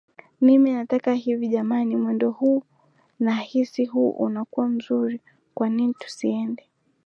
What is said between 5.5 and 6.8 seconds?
kwanini tusiende